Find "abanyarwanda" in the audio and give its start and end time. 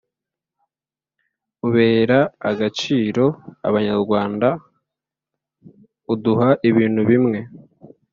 3.67-4.47